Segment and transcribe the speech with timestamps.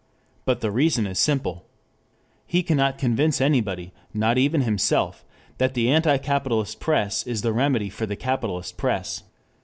[0.45, 1.67] But the reason is simple.
[2.47, 5.23] He cannot convince anybody, not even himself,
[5.59, 9.21] that the anti capitalist press is the remedy for the capitalist press.